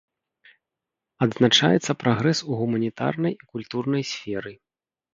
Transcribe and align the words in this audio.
Адзначаецца 1.25 1.91
прагрэс 2.05 2.39
у 2.49 2.59
гуманітарнай 2.65 3.33
і 3.39 3.41
культурнай 3.51 4.03
сферы. 4.15 4.61